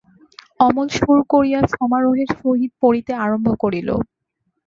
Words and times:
অমল 0.59 0.87
সুর 0.97 1.19
করিয়া 1.31 1.59
সমারোহের 1.73 2.29
সহিত 2.35 2.71
পড়িতে 2.81 3.11
আরম্ভ 3.23 3.47
করিল। 3.63 3.89